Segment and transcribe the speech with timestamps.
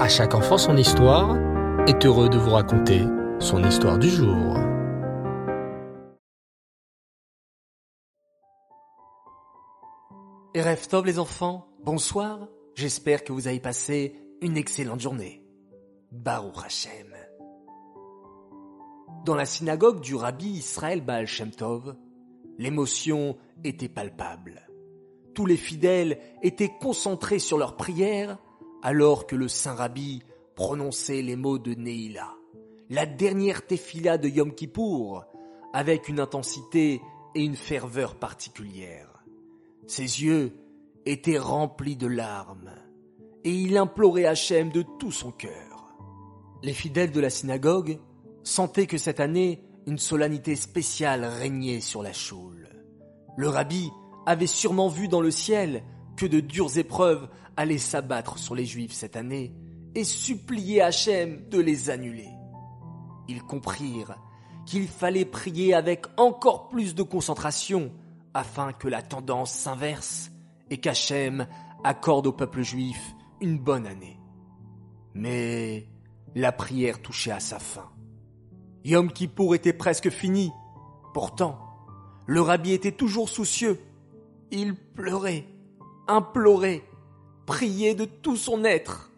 [0.00, 1.36] À chaque enfant son histoire
[1.86, 3.02] est heureux de vous raconter
[3.38, 4.56] son histoire du jour.
[10.54, 15.44] Erev Tov les enfants, bonsoir, j'espère que vous avez passé une excellente journée.
[16.10, 17.14] Baruch Hashem.
[19.26, 21.94] Dans la synagogue du rabbi Israël Baal Shem Tov,
[22.56, 24.66] l'émotion était palpable.
[25.34, 28.38] Tous les fidèles étaient concentrés sur leur prière
[28.82, 30.22] alors que le saint rabbi
[30.54, 32.34] prononçait les mots de Neila,
[32.88, 35.24] la dernière tefila de Yom Kippour,
[35.72, 37.00] avec une intensité
[37.34, 39.24] et une ferveur particulières.
[39.86, 40.52] Ses yeux
[41.06, 42.72] étaient remplis de larmes
[43.44, 45.94] et il implorait Hachem de tout son cœur.
[46.62, 47.98] Les fidèles de la synagogue
[48.42, 52.68] sentaient que cette année, une solennité spéciale régnait sur la choule.
[53.36, 53.90] Le rabbi
[54.26, 55.82] avait sûrement vu dans le ciel
[56.16, 59.54] que de dures épreuves allaient s'abattre sur les Juifs cette année
[59.94, 62.28] et supplier Hachem de les annuler.
[63.28, 64.16] Ils comprirent
[64.66, 67.92] qu'il fallait prier avec encore plus de concentration
[68.34, 70.30] afin que la tendance s'inverse
[70.70, 71.46] et qu'Hachem
[71.82, 74.20] accorde au peuple juif une bonne année.
[75.14, 75.88] Mais
[76.34, 77.90] la prière touchait à sa fin.
[78.84, 80.52] Yom Kippour était presque fini.
[81.12, 81.58] Pourtant,
[82.26, 83.80] le rabbi était toujours soucieux.
[84.52, 85.46] Il pleurait,
[86.06, 86.82] implorait,
[87.50, 89.10] priait de tout son être.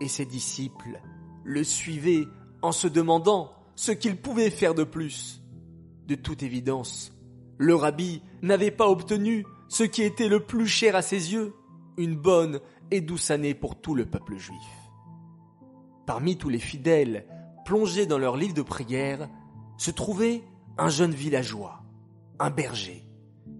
[0.00, 1.02] Et ses disciples
[1.44, 2.26] le suivaient
[2.62, 5.42] en se demandant ce qu'il pouvait faire de plus.
[6.06, 7.12] De toute évidence,
[7.58, 11.52] le rabbi n'avait pas obtenu ce qui était le plus cher à ses yeux,
[11.98, 14.56] une bonne et douce année pour tout le peuple juif.
[16.06, 17.26] Parmi tous les fidèles
[17.66, 19.28] plongés dans leur livre de prière,
[19.76, 20.42] se trouvait
[20.78, 21.82] un jeune villageois,
[22.38, 23.04] un berger,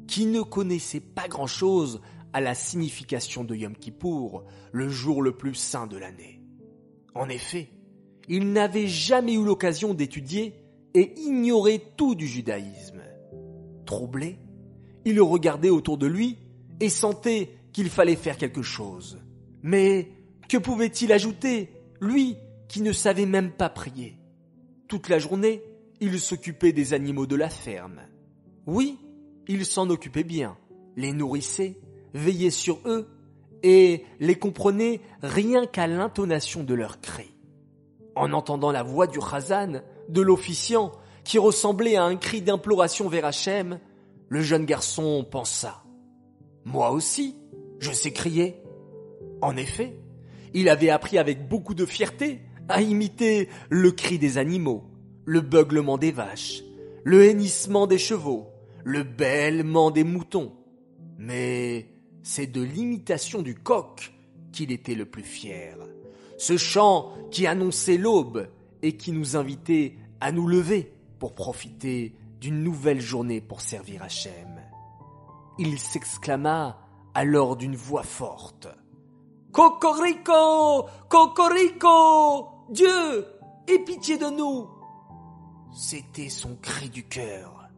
[0.06, 2.00] qui ne connaissait pas grand-chose
[2.32, 6.42] à la signification de Yom Kippour, le jour le plus saint de l'année.
[7.14, 7.70] En effet,
[8.28, 10.54] il n'avait jamais eu l'occasion d'étudier
[10.94, 13.03] et ignorait tout du judaïsme.
[13.86, 14.38] Troublé,
[15.04, 16.36] il regardait autour de lui
[16.80, 19.19] et sentait qu'il fallait faire quelque chose.
[19.62, 20.08] Mais
[20.48, 21.70] que pouvait-il ajouter,
[22.00, 22.36] lui
[22.69, 24.19] qui ne savait même pas prier?
[24.88, 25.62] Toute la journée,
[26.00, 28.00] il s'occupait des animaux de la ferme.
[28.66, 28.98] Oui,
[29.48, 30.56] il s'en occupait bien,
[30.97, 31.80] les nourrissait,
[32.18, 33.08] veillait sur eux
[33.62, 37.34] et les comprenait rien qu'à l'intonation de leurs cris.
[38.14, 40.92] En entendant la voix du Chazan, de l'officiant,
[41.24, 43.80] qui ressemblait à un cri d'imploration vers Hachem,
[44.28, 45.82] le jeune garçon pensa.
[46.64, 47.36] Moi aussi,
[47.80, 48.56] je sais crier.
[49.40, 49.98] En effet,
[50.54, 54.84] il avait appris avec beaucoup de fierté à imiter le cri des animaux,
[55.24, 56.62] le beuglement des vaches,
[57.04, 58.48] le hennissement des chevaux,
[58.84, 60.52] le bêlement des moutons.
[61.18, 61.86] Mais
[62.28, 64.12] c'est de l'imitation du coq
[64.53, 65.78] qu'il était le plus fier.
[66.37, 68.50] Ce chant qui annonçait l'aube
[68.83, 74.61] et qui nous invitait à nous lever pour profiter d'une nouvelle journée pour servir Hachem.
[75.59, 76.78] Il s'exclama
[77.15, 78.69] alors d'une voix forte.
[79.50, 80.84] Cocorico!
[81.09, 82.66] Cocorico!
[82.69, 83.27] Dieu!
[83.66, 84.69] Aie pitié de nous!
[85.72, 87.71] C'était son cri du cœur,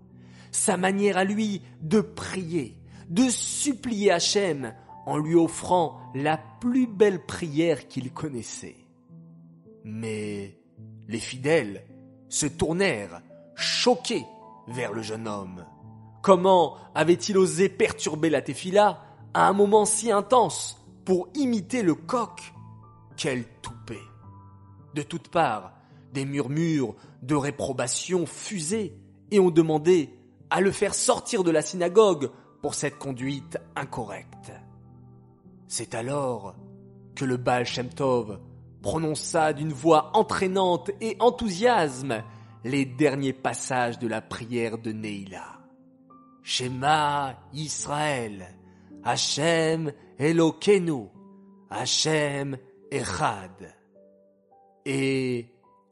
[0.51, 2.80] sa manière à lui de prier,
[3.11, 4.73] de supplier Hachem
[5.05, 8.77] en lui offrant la plus belle prière qu'il connaissait.
[9.85, 10.57] Mais
[11.09, 11.85] les fidèles
[12.29, 13.21] se tournèrent,
[13.57, 14.25] choqués,
[14.69, 15.67] vers le jeune homme.
[16.23, 19.03] Comment avait-il osé perturber la tefila
[19.35, 22.53] à un moment si intense pour imiter le coq
[23.17, 24.03] Quel toupet
[24.95, 25.73] De toutes parts,
[26.13, 28.95] des murmures de réprobation fusaient
[29.31, 30.11] et on demandait
[30.51, 32.31] à le faire sortir de la synagogue
[32.63, 34.53] pour cette conduite incorrecte.
[35.67, 36.55] C'est alors
[37.15, 38.41] que le Baal Shem Tov
[38.83, 42.23] prononça d'une voix entraînante et enthousiasme
[42.65, 45.61] les derniers passages de la prière de Neila.
[46.43, 48.57] Shema Israël,
[49.05, 51.09] Hachem Elokeinu,
[51.71, 52.57] Hachem
[52.91, 53.75] Echad.
[54.85, 55.47] Et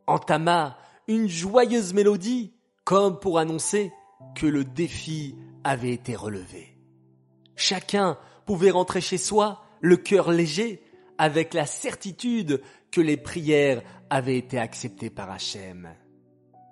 [0.07, 2.53] entama une joyeuse mélodie
[2.85, 3.93] comme pour annoncer
[4.35, 6.77] que le défi avait été relevé.
[7.57, 10.83] Chacun pouvait rentrer chez soi, le cœur léger,
[11.19, 15.89] avec la certitude que les prières avaient été acceptées par Hachem.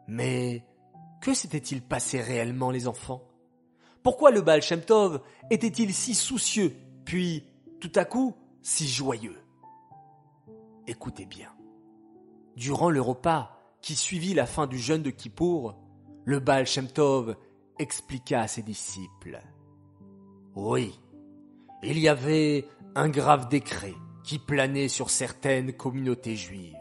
[0.09, 0.65] Mais
[1.21, 3.23] que s'était-il passé réellement, les enfants?
[4.03, 7.45] Pourquoi le Baal Shem Tov était-il si soucieux, puis,
[7.81, 9.37] tout à coup, si joyeux?
[10.87, 11.51] Écoutez bien.
[12.55, 15.77] Durant le repas qui suivit la fin du jeûne de Kippour,
[16.25, 17.37] le Baal Shem Tov
[17.79, 19.41] expliqua à ses disciples.
[20.55, 20.99] Oui,
[21.83, 23.95] il y avait un grave décret
[24.25, 26.75] qui planait sur certaines communautés juives.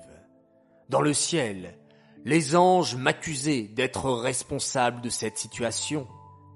[0.90, 1.78] Dans le ciel,
[2.24, 6.08] les anges m'accusaient d'être responsable de cette situation,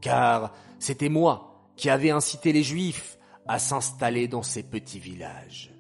[0.02, 5.72] car c'était moi qui avais incité les juifs à s'installer dans ces petits villages.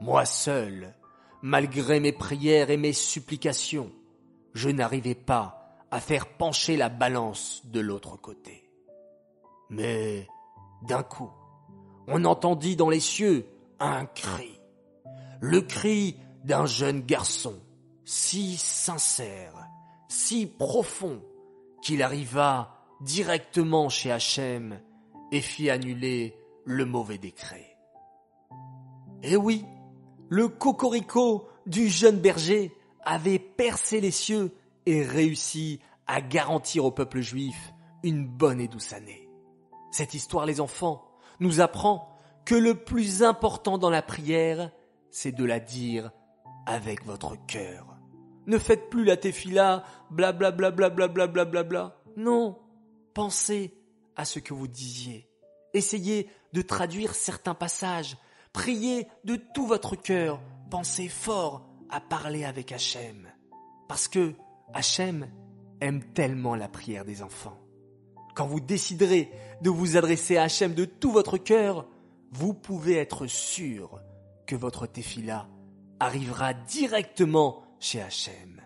[0.00, 0.94] Moi seul,
[1.42, 3.90] malgré mes prières et mes supplications,
[4.52, 5.63] je n'arrivais pas
[5.94, 8.68] à faire pencher la balance de l'autre côté.
[9.70, 10.26] Mais
[10.82, 11.30] d'un coup,
[12.08, 13.46] on entendit dans les cieux
[13.78, 14.60] un cri,
[15.40, 17.54] le cri d'un jeune garçon,
[18.04, 19.68] si sincère,
[20.08, 21.22] si profond,
[21.80, 24.80] qu'il arriva directement chez Hachem
[25.30, 27.76] et fit annuler le mauvais décret.
[29.22, 29.64] Eh oui,
[30.28, 32.72] le cocorico du jeune berger
[33.04, 34.52] avait percé les cieux
[34.86, 37.72] et réussit à garantir au peuple juif
[38.02, 39.28] une bonne et douce année.
[39.90, 41.08] Cette histoire, les enfants,
[41.40, 44.70] nous apprend que le plus important dans la prière,
[45.10, 46.10] c'est de la dire
[46.66, 47.96] avec votre cœur.
[48.46, 51.62] Ne faites plus la tefila, blablabla, blablabla, blablabla.
[51.62, 52.02] Bla.
[52.16, 52.58] Non,
[53.14, 53.74] pensez
[54.16, 55.28] à ce que vous disiez.
[55.72, 58.16] Essayez de traduire certains passages.
[58.52, 60.40] Priez de tout votre cœur.
[60.70, 63.28] Pensez fort à parler avec Hachem.
[63.88, 64.34] Parce que
[64.74, 65.28] Hachem
[65.80, 67.60] aime tellement la prière des enfants.
[68.34, 69.30] Quand vous déciderez
[69.62, 71.86] de vous adresser à Hachem de tout votre cœur,
[72.32, 74.00] vous pouvez être sûr
[74.46, 75.46] que votre tefila
[76.00, 78.60] arrivera directement chez Hachem.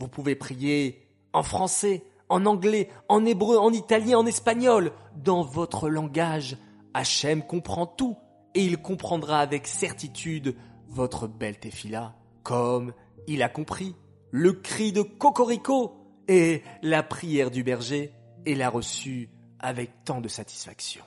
[0.00, 5.88] Vous pouvez prier en français, en anglais, en hébreu, en italien, en espagnol, dans votre
[5.88, 6.56] langage.
[6.94, 8.16] Hachem comprend tout
[8.54, 10.56] et il comprendra avec certitude
[10.88, 12.92] votre belle tefila, comme
[13.28, 13.94] il a compris
[14.36, 15.92] le cri de Cocorico
[16.26, 18.12] et la prière du berger
[18.44, 21.04] et l'a reçu avec tant de satisfaction.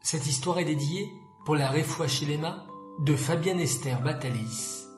[0.00, 1.06] Cette histoire est dédiée
[1.44, 1.72] pour la
[2.08, 2.66] Shilema
[2.98, 4.88] de Fabienne Esther Batalis,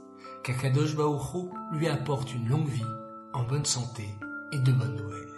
[0.43, 2.83] qu'Akadosh Baoru lui apporte une longue vie
[3.35, 4.09] en bonne santé
[4.53, 5.35] et de bonnes nouvelles.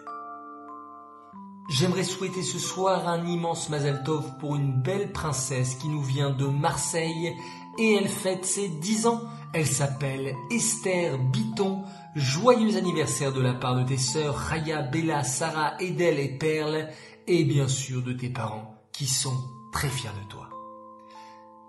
[1.69, 6.31] J'aimerais souhaiter ce soir un immense Mazal Tov pour une belle princesse qui nous vient
[6.31, 7.35] de Marseille
[7.79, 9.23] et elle fête ses 10 ans.
[9.53, 11.85] Elle s'appelle Esther Biton.
[12.15, 16.89] Joyeux anniversaire de la part de tes sœurs Raya, Bella, Sarah, Edel et Perle
[17.27, 19.37] et bien sûr de tes parents qui sont
[19.73, 20.49] très fiers de toi.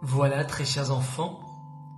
[0.01, 1.41] Voilà, très chers enfants,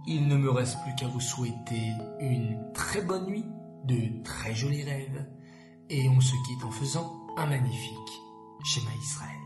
[0.07, 3.45] il ne me reste plus qu'à vous souhaiter une très bonne nuit
[3.85, 5.27] de très jolis rêves
[5.89, 8.21] et on se quitte en faisant un magnifique
[8.63, 9.38] schéma Israël.